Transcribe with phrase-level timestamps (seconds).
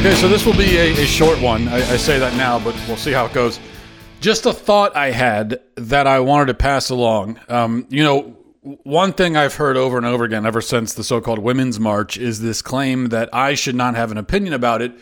[0.00, 1.68] Okay, so this will be a, a short one.
[1.68, 3.60] I, I say that now, but we'll see how it goes.
[4.20, 7.38] Just a thought I had that I wanted to pass along.
[7.48, 11.20] Um, you know, one thing I've heard over and over again ever since the so
[11.20, 14.92] called Women's March is this claim that I should not have an opinion about it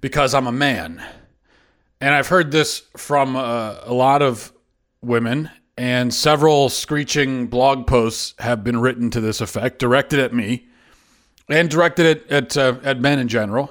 [0.00, 1.02] because I'm a man.
[2.00, 4.52] And I've heard this from uh, a lot of
[5.02, 10.66] women, and several screeching blog posts have been written to this effect, directed at me
[11.48, 13.70] and directed at, at, uh, at men in general.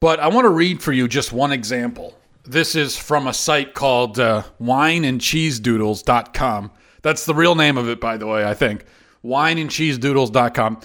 [0.00, 2.14] But I want to read for you just one example.
[2.44, 6.70] This is from a site called uh, wineandcheesedoodles.com.
[7.02, 8.84] That's the real name of it, by the way, I think.
[9.24, 10.80] Wineandcheesedoodles.com.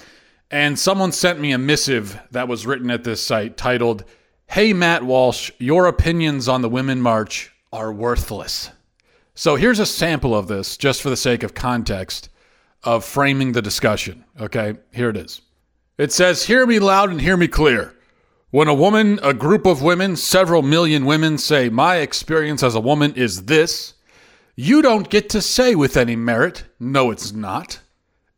[0.50, 4.04] And someone sent me a missive that was written at this site titled,
[4.46, 8.70] Hey, Matt Walsh, your opinions on the Women March are worthless.
[9.36, 12.28] So here's a sample of this, just for the sake of context,
[12.84, 14.24] of framing the discussion.
[14.40, 15.40] Okay, here it is.
[15.98, 17.94] It says, Hear me loud and hear me clear.
[18.50, 22.80] When a woman, a group of women, several million women say, My experience as a
[22.80, 23.94] woman is this,
[24.54, 27.80] you don't get to say with any merit, No, it's not.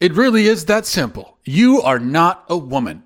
[0.01, 1.37] It really is that simple.
[1.45, 3.03] You are not a woman.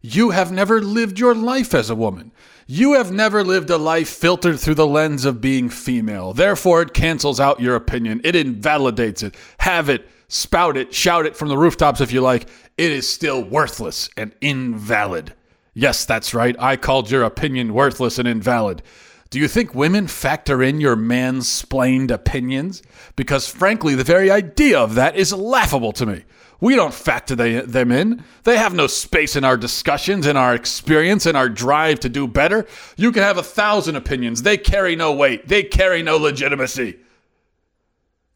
[0.00, 2.32] You have never lived your life as a woman.
[2.66, 6.32] You have never lived a life filtered through the lens of being female.
[6.32, 8.22] Therefore, it cancels out your opinion.
[8.24, 9.34] It invalidates it.
[9.58, 12.48] Have it, spout it, shout it from the rooftops if you like.
[12.78, 15.34] It is still worthless and invalid.
[15.74, 16.56] Yes, that's right.
[16.58, 18.82] I called your opinion worthless and invalid.
[19.28, 22.82] Do you think women factor in your mansplained opinions?
[23.14, 26.24] Because frankly, the very idea of that is laughable to me.
[26.60, 28.24] We don't factor they, them in.
[28.44, 32.26] They have no space in our discussions, in our experience, in our drive to do
[32.26, 32.66] better.
[32.96, 34.42] You can have a thousand opinions.
[34.42, 35.48] They carry no weight.
[35.48, 36.98] They carry no legitimacy.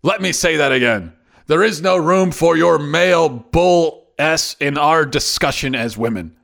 [0.03, 1.13] Let me say that again.
[1.47, 6.37] There is no room for your male bull s in our discussion as women.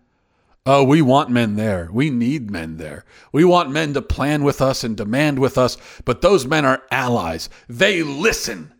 [0.66, 1.90] Oh, we want men there.
[1.92, 3.04] We need men there.
[3.32, 6.82] We want men to plan with us and demand with us, but those men are
[6.90, 7.50] allies.
[7.68, 8.73] They listen.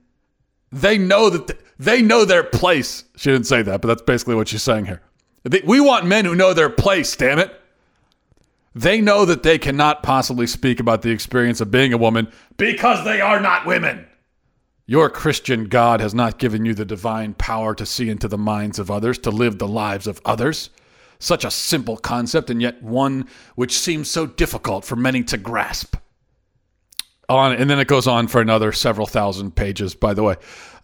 [0.74, 3.04] They know that th- they know their place.
[3.16, 5.00] She didn't say that, but that's basically what she's saying here.
[5.44, 7.60] They- We want men who know their place, damn it.
[8.74, 12.26] They know that they cannot possibly speak about the experience of being a woman
[12.56, 14.06] because they are not women.
[14.86, 18.80] Your Christian God has not given you the divine power to see into the minds
[18.80, 20.70] of others, to live the lives of others.
[21.20, 25.94] Such a simple concept, and yet one which seems so difficult for many to grasp.
[27.28, 30.36] On and then it goes on for another several thousand pages, by the way.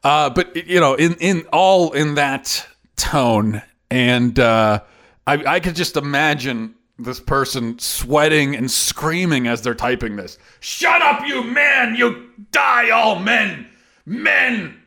[0.02, 4.80] Uh, but you know, in in all in that tone, and uh,
[5.26, 10.38] I, I could just imagine this person sweating and screaming as they're typing this.
[10.60, 11.94] Shut up, you man!
[11.94, 13.68] You die, all men,
[14.06, 14.80] men.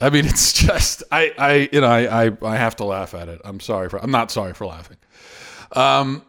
[0.00, 3.28] I mean, it's just I, I you know I, I I have to laugh at
[3.28, 3.40] it.
[3.44, 4.96] I'm sorry for I'm not sorry for laughing.
[5.72, 6.22] Um,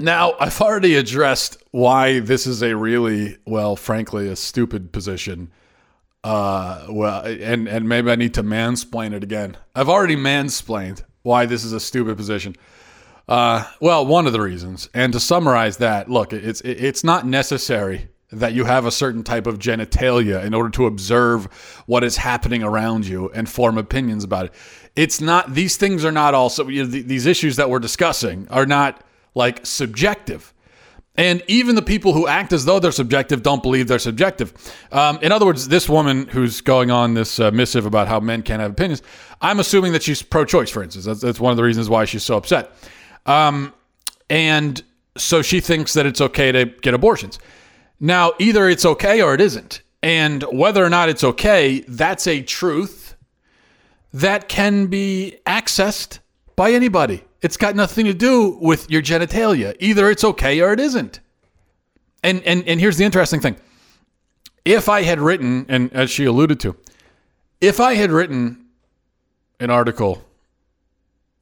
[0.00, 5.50] now I've already addressed why this is a really well, frankly, a stupid position.
[6.22, 9.56] Uh, well, and and maybe I need to mansplain it again.
[9.74, 12.56] I've already mansplained why this is a stupid position.
[13.28, 18.08] Uh, well, one of the reasons, and to summarize that, look, it's it's not necessary
[18.32, 21.46] that you have a certain type of genitalia in order to observe
[21.86, 24.54] what is happening around you and form opinions about it.
[24.96, 28.66] It's not; these things are not also you know, these issues that we're discussing are
[28.66, 29.02] not
[29.34, 30.52] like subjective.
[31.16, 34.54] And even the people who act as though they're subjective don't believe they're subjective.
[34.90, 38.42] Um, in other words, this woman who's going on this uh, missive about how men
[38.42, 39.02] can't have opinions,
[39.40, 41.04] I'm assuming that she's pro choice, for instance.
[41.04, 42.72] That's, that's one of the reasons why she's so upset.
[43.26, 43.74] Um,
[44.30, 44.82] and
[45.18, 47.38] so she thinks that it's okay to get abortions.
[47.98, 49.82] Now, either it's okay or it isn't.
[50.02, 53.16] And whether or not it's okay, that's a truth
[54.12, 56.20] that can be accessed
[56.56, 57.24] by anybody.
[57.42, 59.74] It's got nothing to do with your genitalia.
[59.80, 61.20] Either it's okay or it isn't.
[62.22, 63.56] And and and here's the interesting thing.
[64.64, 66.76] If I had written, and as she alluded to,
[67.60, 68.66] if I had written
[69.58, 70.22] an article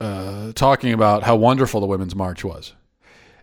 [0.01, 2.75] uh, talking about how wonderful the Women's March was,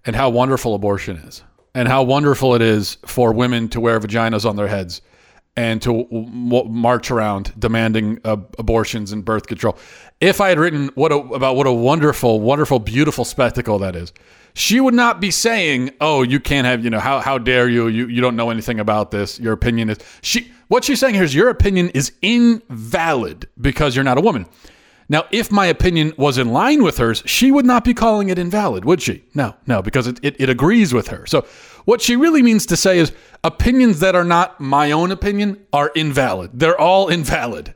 [0.06, 1.44] and how wonderful abortion is,
[1.74, 5.02] and how wonderful it is for women to wear vaginas on their heads
[5.58, 9.78] and to w- march around demanding uh, abortions and birth control.
[10.22, 14.12] If I had written what a, about what a wonderful, wonderful, beautiful spectacle that is,
[14.54, 17.88] she would not be saying, "Oh, you can't have, you know, how how dare you?
[17.88, 19.40] You you don't know anything about this.
[19.40, 24.06] Your opinion is she." What she's saying here is your opinion is invalid because you're
[24.06, 24.48] not a woman.
[25.08, 28.40] Now, if my opinion was in line with hers, she would not be calling it
[28.40, 29.24] invalid, would she?
[29.36, 31.28] No, no, because it, it, it, agrees with her.
[31.28, 31.46] So,
[31.86, 33.12] what she really means to say is
[33.44, 36.52] opinions that are not my own opinion are invalid.
[36.54, 37.76] They're all invalid.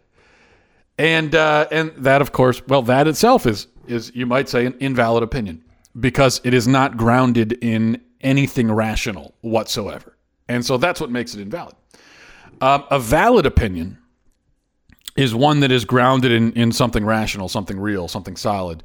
[0.98, 4.75] And, uh, and that, of course, well, that itself is, is, you might say, an
[4.80, 5.64] invalid opinion
[6.00, 10.18] because it is not grounded in anything rational whatsoever.
[10.48, 11.75] And so that's what makes it invalid.
[12.62, 14.00] Um, a valid opinion
[15.16, 18.84] is one that is grounded in, in something rational, something real, something solid.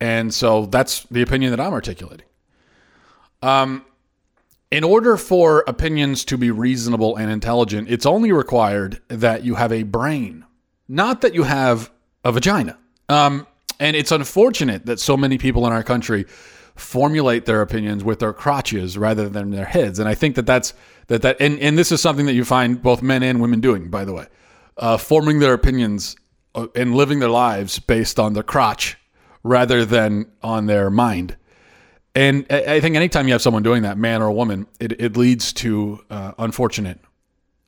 [0.00, 2.26] And so that's the opinion that I'm articulating.
[3.42, 3.84] Um,
[4.70, 9.70] in order for opinions to be reasonable and intelligent, it's only required that you have
[9.70, 10.44] a brain,
[10.88, 11.90] not that you have
[12.24, 12.78] a vagina.
[13.08, 13.46] Um,
[13.78, 16.24] and it's unfortunate that so many people in our country
[16.74, 19.98] formulate their opinions with their crotches rather than their heads.
[19.98, 20.72] And I think that that's
[21.08, 23.90] that that and, and this is something that you find both men and women doing,
[23.90, 24.26] by the way,
[24.76, 26.16] uh, forming their opinions
[26.54, 28.96] uh, and living their lives based on their crotch
[29.42, 31.36] rather than on their mind.
[32.14, 35.52] And I think anytime you have someone doing that, man or woman, it, it leads
[35.54, 36.98] to uh, unfortunate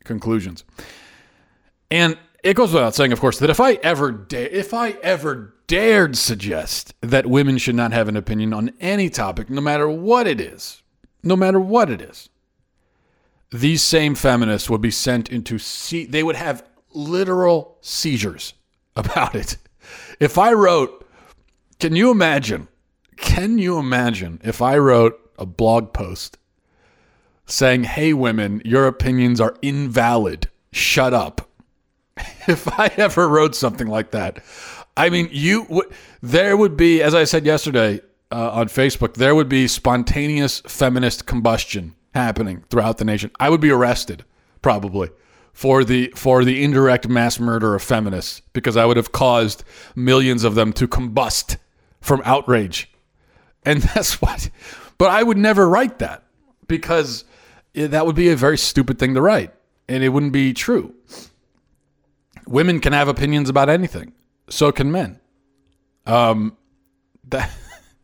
[0.04, 0.64] conclusions.
[1.90, 5.54] And it goes without saying, of course, that if I ever da- if I ever
[5.66, 10.26] dared suggest that women should not have an opinion on any topic, no matter what
[10.26, 10.82] it is,
[11.22, 12.28] no matter what it is,
[13.50, 16.62] these same feminists would be sent into se- they would have
[16.94, 18.55] literal seizures
[18.96, 19.56] about it.
[20.20, 21.06] If I wrote,
[21.79, 22.69] can you imagine?
[23.17, 26.38] Can you imagine if I wrote a blog post
[27.46, 30.49] saying, "Hey women, your opinions are invalid.
[30.73, 31.50] Shut up."
[32.49, 34.43] if I ever wrote something like that,
[34.96, 35.87] I mean, you would.
[36.23, 38.00] There would be, as I said yesterday
[38.32, 43.31] uh, on Facebook, there would be spontaneous feminist combustion happening throughout the nation.
[43.38, 44.25] I would be arrested
[44.62, 45.11] probably
[45.54, 49.64] for the for the indirect mass murder of feminists because I would have caused
[49.94, 51.56] millions of them to combust
[52.00, 52.90] from outrage,
[53.64, 54.50] and that's what.
[54.98, 56.24] But I would never write that
[56.66, 57.24] because
[57.72, 59.54] that would be a very stupid thing to write,
[59.88, 60.94] and it wouldn't be true.
[62.46, 64.12] Women can have opinions about anything.
[64.50, 65.20] So can men.
[66.04, 66.56] Um,
[67.28, 67.50] that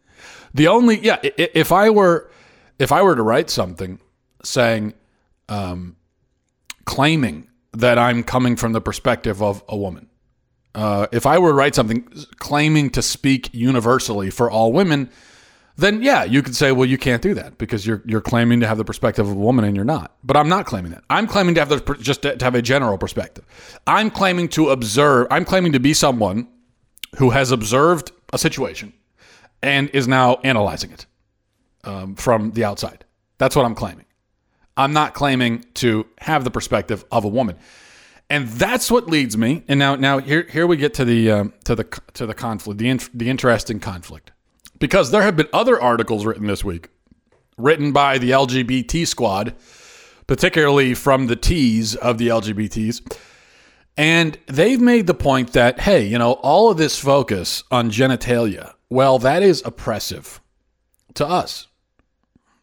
[0.55, 1.19] the only yeah.
[1.23, 2.31] If I were
[2.79, 3.99] if I were to write something
[4.43, 4.95] saying,
[5.49, 5.97] um,
[6.91, 10.09] claiming that I'm coming from the perspective of a woman,
[10.75, 12.03] uh, if I were to write something
[12.39, 15.09] claiming to speak universally for all women,
[15.77, 18.67] then yeah, you could say, well, you can't do that because you're you're claiming to
[18.67, 20.17] have the perspective of a woman and you're not.
[20.25, 21.05] But I'm not claiming that.
[21.09, 23.45] I'm claiming to have the just to have a general perspective.
[23.87, 25.29] I'm claiming to observe.
[25.31, 26.49] I'm claiming to be someone
[27.19, 28.93] who has observed a situation
[29.63, 31.07] and is now analyzing it
[31.85, 33.05] um, from the outside.
[33.39, 34.07] That's what I'm claiming.
[34.77, 37.57] I'm not claiming to have the perspective of a woman.
[38.29, 39.65] And that's what leads me.
[39.67, 41.85] And now, now here, here we get to the um, to the
[42.15, 44.31] to the conflict, the in, the interesting conflict
[44.81, 46.89] because there have been other articles written this week,
[47.57, 49.55] written by the LGBT squad,
[50.27, 53.17] particularly from the T's of the LGBTs.
[53.97, 58.73] And they've made the point that, hey, you know, all of this focus on genitalia,
[58.89, 60.41] well, that is oppressive
[61.15, 61.67] to us.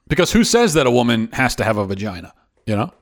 [0.07, 2.33] Because who says that a woman has to have a vagina?
[2.65, 2.93] You know?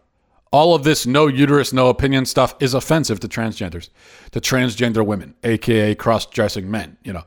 [0.52, 3.90] All of this no uterus, no opinion stuff is offensive to transgenders,
[4.32, 7.24] to transgender women, aka cross dressing men, you know.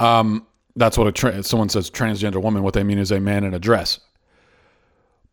[0.00, 2.62] Um, that's what a tra- someone says transgender woman.
[2.62, 4.00] What they mean is a man in a dress.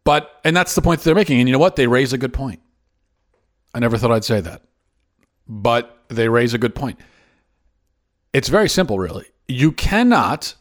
[0.03, 1.39] But and that's the point that they're making.
[1.39, 1.75] And you know what?
[1.75, 2.61] They raise a good point.
[3.73, 4.61] I never thought I'd say that,
[5.47, 6.99] but they raise a good point.
[8.33, 9.25] It's very simple, really.
[9.47, 10.55] You cannot.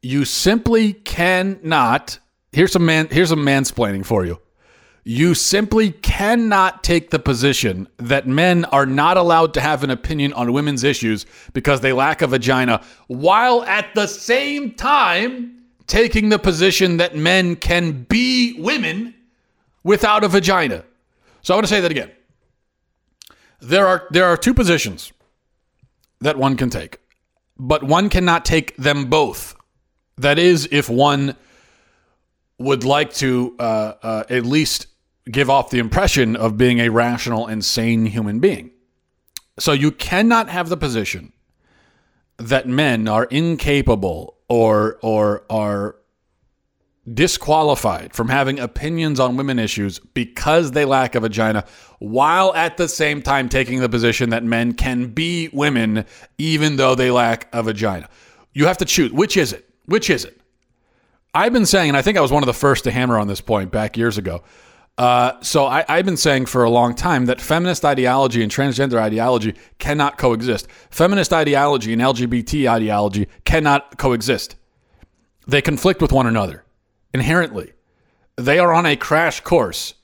[0.00, 2.18] You simply cannot.
[2.52, 3.08] Here's some man.
[3.10, 4.38] Here's some mansplaining for you.
[5.04, 10.32] You simply cannot take the position that men are not allowed to have an opinion
[10.34, 16.38] on women's issues because they lack a vagina, while at the same time taking the
[16.38, 19.14] position that men can be women
[19.82, 20.84] without a vagina.
[21.40, 22.10] So I want to say that again.
[23.60, 25.12] There are there are two positions
[26.20, 26.98] that one can take,
[27.58, 29.56] but one cannot take them both.
[30.16, 31.36] That is, if one
[32.62, 34.86] would like to uh, uh, at least
[35.30, 38.70] give off the impression of being a rational and sane human being.
[39.58, 41.32] So you cannot have the position
[42.38, 45.96] that men are incapable or or are
[47.12, 51.64] disqualified from having opinions on women issues because they lack a vagina,
[51.98, 56.04] while at the same time taking the position that men can be women
[56.38, 58.08] even though they lack a vagina.
[58.52, 59.12] You have to choose.
[59.12, 59.68] Which is it?
[59.86, 60.40] Which is it?
[61.34, 63.26] I've been saying, and I think I was one of the first to hammer on
[63.26, 64.42] this point back years ago.
[64.98, 69.00] Uh, so I, I've been saying for a long time that feminist ideology and transgender
[69.00, 70.68] ideology cannot coexist.
[70.90, 74.56] Feminist ideology and LGBT ideology cannot coexist.
[75.46, 76.64] They conflict with one another
[77.14, 77.72] inherently.
[78.36, 79.94] They are on a crash course,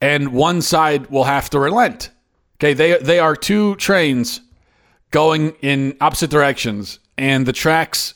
[0.00, 2.10] and one side will have to relent.
[2.56, 4.40] Okay, they they are two trains
[5.10, 8.14] going in opposite directions, and the tracks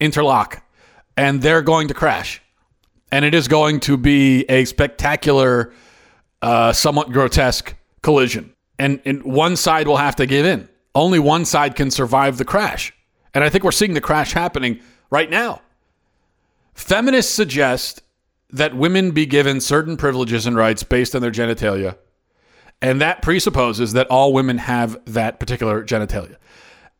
[0.00, 0.61] interlock,
[1.16, 2.42] and they're going to crash
[3.12, 5.72] and it is going to be a spectacular,
[6.40, 8.54] uh, somewhat grotesque collision.
[8.78, 10.68] And, and one side will have to give in.
[10.94, 12.92] Only one side can survive the crash.
[13.34, 15.60] And I think we're seeing the crash happening right now.
[16.74, 18.02] Feminists suggest
[18.50, 21.96] that women be given certain privileges and rights based on their genitalia.
[22.80, 26.36] And that presupposes that all women have that particular genitalia.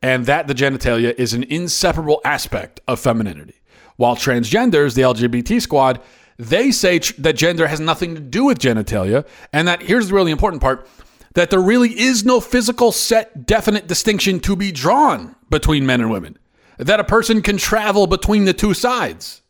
[0.03, 3.62] And that the genitalia is an inseparable aspect of femininity.
[4.03, 6.01] While transgenders, the LGBT squad,
[6.37, 10.15] they say tr- that gender has nothing to do with genitalia, and that here's the
[10.15, 10.89] really important part
[11.35, 16.11] that there really is no physical set definite distinction to be drawn between men and
[16.11, 16.37] women.
[16.79, 19.43] That a person can travel between the two sides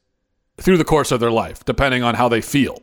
[0.59, 2.79] through the course of their life, depending on how they feel.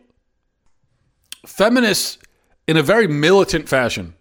[1.46, 2.18] Feminists,
[2.68, 4.16] in a very militant fashion,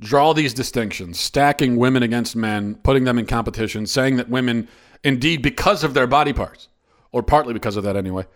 [0.00, 4.66] draw these distinctions, stacking women against men, putting them in competition, saying that women
[5.04, 6.68] indeed because of their body parts,
[7.12, 8.26] or partly because of that anyway,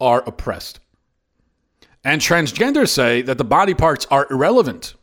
[0.00, 0.80] are oppressed.
[2.02, 4.94] And transgenders say that the body parts are irrelevant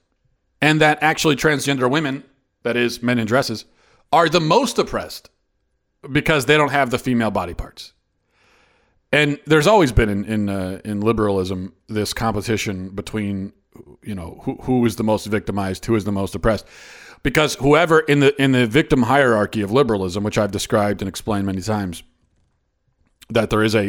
[0.62, 2.24] and that actually transgender women,
[2.64, 3.66] that is, men in dresses,
[4.12, 5.30] are the most oppressed
[6.12, 7.94] because they don't have the female body parts.
[9.12, 13.54] And there's always been in in, uh, in liberalism this competition between
[14.04, 16.66] you know who who is the most victimized, who is the most oppressed
[17.24, 21.46] because whoever in the in the victim hierarchy of liberalism, which I've described and explained
[21.46, 22.04] many times,
[23.30, 23.88] that there is a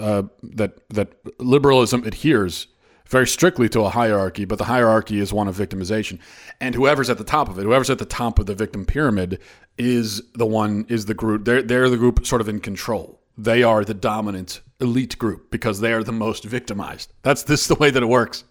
[0.00, 2.68] uh, that that liberalism adheres
[3.06, 6.18] very strictly to a hierarchy, but the hierarchy is one of victimization,
[6.60, 9.38] and whoever's at the top of it, whoever's at the top of the victim pyramid,
[9.76, 11.44] is the one is the group.
[11.44, 13.20] They're they're the group sort of in control.
[13.36, 17.12] They are the dominant elite group because they are the most victimized.
[17.22, 18.44] That's this the way that it works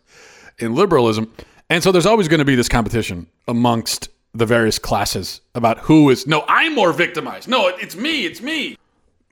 [0.59, 1.31] in liberalism.
[1.71, 6.09] And so there's always going to be this competition amongst the various classes about who
[6.09, 7.47] is, no, I'm more victimized.
[7.47, 8.77] No, it's me, it's me.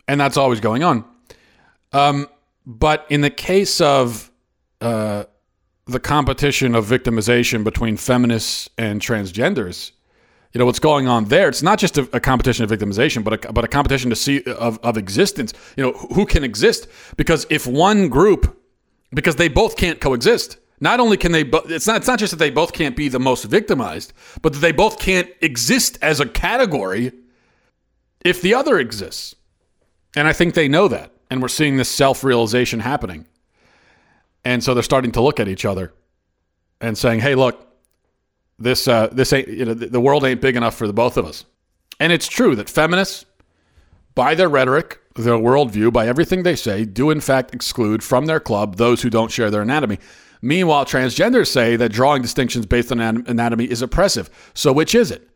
[0.07, 1.03] And that's always going on.
[1.91, 2.29] Um,
[2.65, 4.31] but in the case of
[4.79, 5.25] uh,
[5.85, 9.91] the competition of victimization between feminists and transgenders,
[10.53, 11.49] you know what's going on there.
[11.49, 14.43] It's not just a, a competition of victimization, but a, but a competition to see
[14.43, 15.53] of, of existence.
[15.75, 18.57] You know who can exist because if one group,
[19.13, 20.57] because they both can't coexist.
[20.81, 23.09] Not only can they, bo- it's not, it's not just that they both can't be
[23.09, 27.11] the most victimized, but that they both can't exist as a category
[28.23, 29.35] if the other exists.
[30.15, 31.11] And I think they know that.
[31.29, 33.27] And we're seeing this self realization happening.
[34.45, 35.93] And so they're starting to look at each other
[36.81, 37.67] and saying, hey, look,
[38.57, 41.25] this, uh, this ain't, you know, the world ain't big enough for the both of
[41.25, 41.45] us.
[41.99, 43.25] And it's true that feminists,
[44.15, 48.39] by their rhetoric, their worldview, by everything they say, do in fact exclude from their
[48.39, 49.99] club those who don't share their anatomy.
[50.41, 54.29] Meanwhile, transgenders say that drawing distinctions based on anatomy is oppressive.
[54.53, 55.27] So, which is it?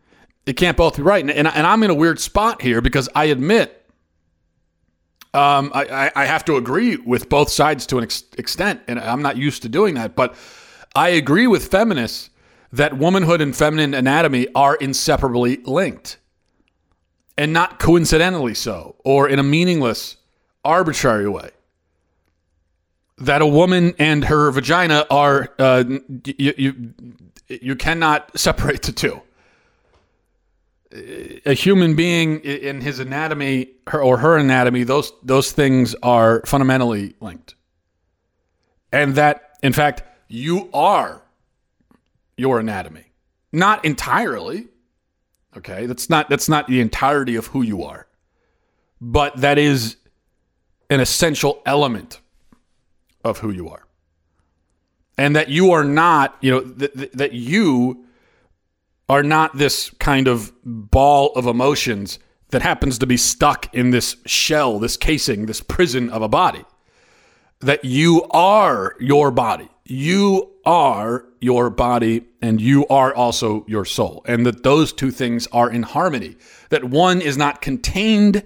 [0.45, 1.21] It can't both be right.
[1.21, 3.83] And, and, and I'm in a weird spot here because I admit
[5.33, 9.23] um, I, I, have to agree with both sides to an ex- extent, and I'm
[9.23, 10.15] not used to doing that.
[10.15, 10.35] But
[10.93, 12.29] I agree with feminists
[12.71, 16.19] that womanhood and feminine anatomy are inseparably linked,
[17.35, 20.17] and not coincidentally so, or in a meaningless,
[20.63, 21.49] arbitrary way
[23.17, 25.83] that a woman and her vagina are uh,
[26.25, 26.93] you, you
[27.47, 29.21] you cannot separate the two.
[31.45, 37.15] A human being in his anatomy her, or her anatomy, those those things are fundamentally
[37.19, 37.55] linked,
[38.91, 41.21] and that in fact you are
[42.37, 43.11] your anatomy,
[43.51, 44.67] not entirely.
[45.55, 48.07] Okay, that's not that's not the entirety of who you are,
[49.01, 49.97] but that is
[50.89, 52.19] an essential element
[53.23, 53.85] of who you are.
[55.17, 58.05] And that you are not, you know, that, that you
[59.09, 64.15] are not this kind of ball of emotions that happens to be stuck in this
[64.25, 66.63] shell, this casing, this prison of a body.
[67.59, 69.69] That you are your body.
[69.85, 74.23] You are your body and you are also your soul.
[74.25, 76.37] And that those two things are in harmony.
[76.69, 78.43] That one is not contained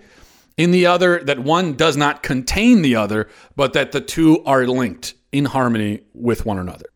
[0.57, 4.65] in the other, that one does not contain the other, but that the two are
[4.65, 6.87] linked in harmony with one another.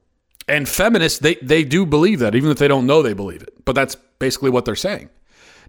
[0.48, 3.64] And feminists, they, they do believe that, even if they don't know they believe it.
[3.64, 5.10] But that's basically what they're saying.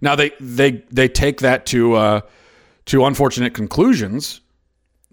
[0.01, 2.21] Now they they they take that to uh,
[2.87, 4.41] to unfortunate conclusions,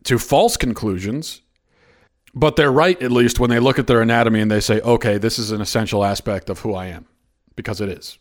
[0.05, 1.41] to false conclusions,
[2.33, 5.19] but they're right at least when they look at their anatomy and they say, okay,
[5.19, 7.05] this is an essential aspect of who I am,
[7.55, 8.17] because it is.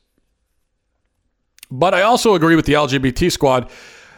[1.70, 3.70] But I also agree with the LGBT squad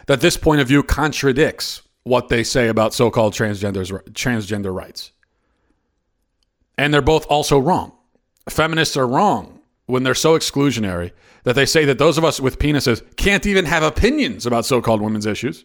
[0.07, 5.13] that this point of view contradicts what they say about so-called transgenders transgender rights.
[6.79, 7.93] And they're both also wrong.
[8.49, 11.13] Feminists are wrong when they're so exclusionary
[11.45, 15.01] that they say that those of us with penises can't even have opinions about so-called
[15.03, 15.65] women's issues.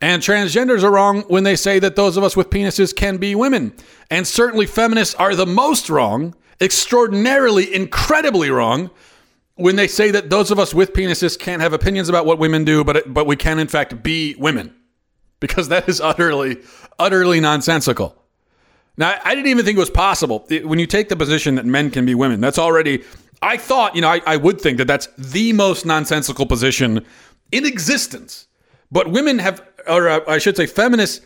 [0.00, 3.34] And transgenders are wrong when they say that those of us with penises can be
[3.34, 3.74] women.
[4.10, 8.90] And certainly feminists are the most wrong, extraordinarily, incredibly wrong,
[9.56, 12.64] when they say that those of us with penises can't have opinions about what women
[12.64, 14.74] do, but but we can in fact be women,
[15.40, 16.58] because that is utterly
[16.98, 18.22] utterly nonsensical.
[18.98, 21.90] Now, I didn't even think it was possible when you take the position that men
[21.90, 22.40] can be women.
[22.40, 23.04] That's already.
[23.42, 27.04] I thought, you know, I, I would think that that's the most nonsensical position
[27.52, 28.46] in existence.
[28.90, 31.24] But women have, or uh, I should say, feminists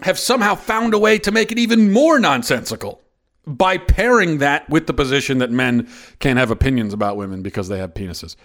[0.00, 3.00] have somehow found a way to make it even more nonsensical
[3.46, 5.88] by pairing that with the position that men
[6.18, 8.36] can't have opinions about women because they have penises.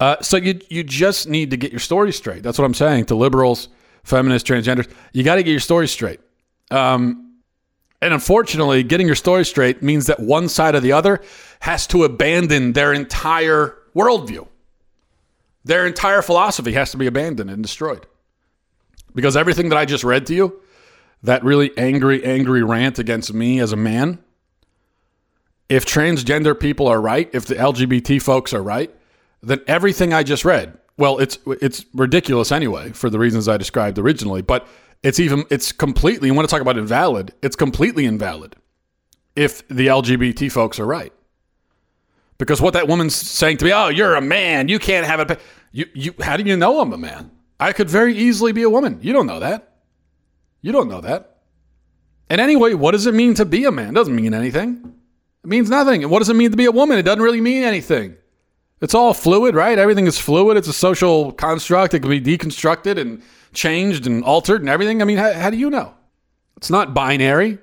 [0.00, 2.42] Uh, so you you just need to get your story straight.
[2.42, 3.68] That's what I'm saying to liberals,
[4.04, 4.90] feminists, transgenders.
[5.12, 6.20] You got to get your story straight.
[6.70, 7.32] Um,
[8.00, 11.20] and unfortunately, getting your story straight means that one side or the other
[11.60, 14.48] has to abandon their entire worldview.
[15.64, 18.06] Their entire philosophy has to be abandoned and destroyed.
[19.14, 20.60] Because everything that I just read to you,
[21.22, 24.18] that really angry, angry rant against me as a man,
[25.72, 28.94] if transgender people are right, if the LGBT folks are right,
[29.42, 33.98] then everything I just read, well, it's it's ridiculous anyway for the reasons I described
[33.98, 34.68] originally, but
[35.02, 38.54] it's even it's completely you want to talk about invalid, it's completely invalid
[39.34, 41.12] if the LGBT folks are right.
[42.36, 45.40] Because what that woman's saying to me, "Oh, you're a man, you can't have it."
[45.72, 47.30] You you how do you know I'm a man?
[47.58, 48.98] I could very easily be a woman.
[49.00, 49.76] You don't know that.
[50.60, 51.38] You don't know that.
[52.28, 53.90] And anyway, what does it mean to be a man?
[53.90, 54.96] It doesn't mean anything.
[55.44, 56.02] It means nothing.
[56.02, 56.98] And what does it mean to be a woman?
[56.98, 58.16] It doesn't really mean anything.
[58.80, 59.78] It's all fluid, right?
[59.78, 60.56] Everything is fluid.
[60.56, 61.94] It's a social construct.
[61.94, 65.00] It can be deconstructed and changed and altered and everything.
[65.02, 65.94] I mean, how, how do you know?
[66.56, 67.58] It's not binary.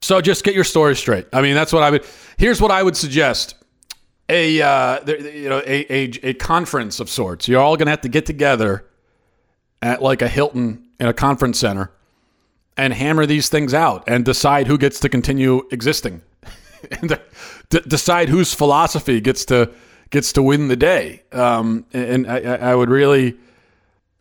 [0.00, 1.26] So just get your story straight.
[1.32, 2.04] I mean, that's what I would.
[2.36, 3.56] Here's what I would suggest:
[4.28, 7.48] a uh, you know a, a a conference of sorts.
[7.48, 8.86] You're all going to have to get together
[9.82, 11.90] at like a Hilton in a conference center
[12.76, 16.22] and hammer these things out and decide who gets to continue existing
[16.90, 17.20] and
[17.70, 19.70] d- decide whose philosophy gets to
[20.10, 21.22] gets to win the day.
[21.32, 23.36] Um, and I, I, would really,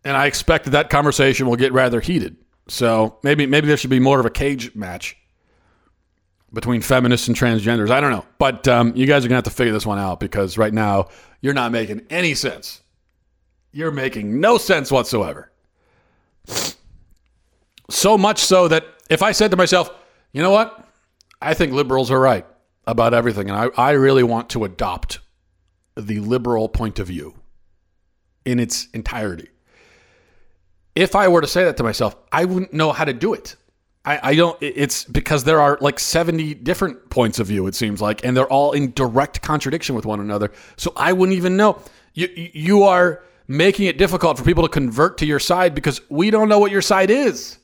[0.04, 2.36] and I expect that that conversation will get rather heated.
[2.67, 5.17] So maybe maybe there should be more of a cage match
[6.52, 7.89] between feminists and transgenders.
[7.89, 10.20] I don't know, but um, you guys are gonna have to figure this one out
[10.20, 11.08] because right now
[11.41, 12.82] you're not making any sense.
[13.72, 15.52] You're making no sense whatsoever.
[17.89, 19.89] So much so that if I said to myself,
[20.34, 20.87] you know what?
[21.41, 22.45] I think liberals are right
[22.86, 23.50] about everything.
[23.50, 25.19] And I, I really want to adopt
[25.95, 27.36] the liberal point of view
[28.45, 29.50] in its entirety.
[30.95, 33.56] If I were to say that to myself, I wouldn't know how to do it.
[34.06, 38.02] I, I don't, it's because there are like 70 different points of view, it seems
[38.02, 40.52] like, and they're all in direct contradiction with one another.
[40.78, 41.82] So I wouldn't even know.
[42.13, 46.32] You, you are making it difficult for people to convert to your side because we
[46.32, 47.58] don't know what your side is.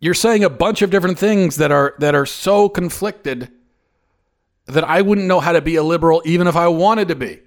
[0.00, 3.50] You're saying a bunch of different things that are that are so conflicted
[4.66, 7.40] that I wouldn't know how to be a liberal even if I wanted to be,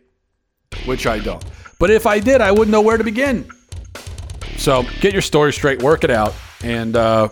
[0.85, 1.43] which I don't.
[1.79, 3.49] But if I did, I wouldn't know where to begin.
[4.57, 6.33] So get your story straight, work it out,
[6.63, 7.29] and uh,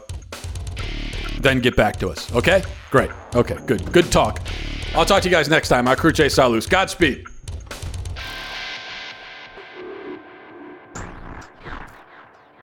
[1.39, 2.33] then get back to us.
[2.33, 2.63] Okay?
[2.89, 3.11] Great.
[3.35, 3.91] Okay, good.
[3.91, 4.41] Good talk.
[4.95, 5.87] I'll talk to you guys next time.
[5.87, 6.65] I'm Cruce Salus.
[6.65, 7.28] Godspeed.